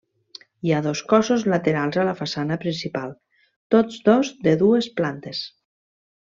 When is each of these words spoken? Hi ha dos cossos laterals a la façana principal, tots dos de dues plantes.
Hi 0.67 0.71
ha 0.71 0.79
dos 0.85 1.01
cossos 1.11 1.43
laterals 1.53 1.99
a 2.03 2.05
la 2.09 2.15
façana 2.21 2.57
principal, 2.63 3.13
tots 3.77 4.01
dos 4.09 4.33
de 4.49 4.55
dues 4.65 4.89
plantes. 5.03 5.45